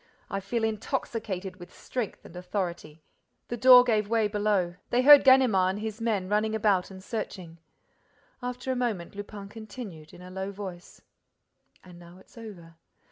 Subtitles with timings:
[0.31, 3.03] I feel intoxicated with strength and authority."
[3.49, 4.77] The door gave way below.
[4.89, 7.59] They heard Ganimard and his men running about and searching.
[8.41, 11.03] After a moment, Lupin continued, in a low voice:
[11.83, 12.77] "And now it's over.